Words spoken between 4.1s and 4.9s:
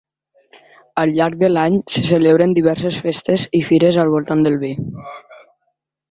voltant del vi.